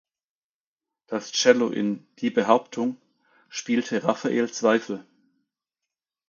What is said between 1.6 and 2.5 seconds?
in "Die